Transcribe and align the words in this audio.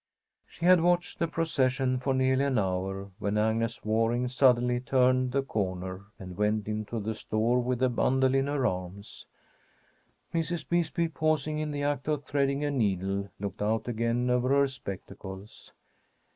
She 0.47 0.65
had 0.65 0.81
watched 0.81 1.19
the 1.19 1.27
procession 1.27 1.99
for 1.99 2.15
nearly 2.15 2.43
an 2.45 2.57
hour, 2.57 3.11
when 3.19 3.37
Agnes 3.37 3.85
Waring 3.85 4.29
suddenly 4.29 4.79
turned 4.79 5.31
the 5.31 5.43
corner, 5.43 6.05
and 6.17 6.35
went 6.35 6.67
into 6.67 6.99
the 6.99 7.13
store 7.13 7.59
with 7.59 7.83
a 7.83 7.89
bundle 7.89 8.33
in 8.33 8.47
her 8.47 8.65
arms. 8.65 9.27
Mrs. 10.33 10.67
Bisbee, 10.67 11.07
pausing 11.07 11.59
in 11.59 11.69
the 11.69 11.83
act 11.83 12.07
of 12.07 12.23
threading 12.23 12.63
a 12.63 12.71
needle, 12.71 13.29
looked 13.39 13.61
out 13.61 13.87
again 13.87 14.31
over 14.31 14.49
her 14.49 14.67
spectacles. 14.67 15.71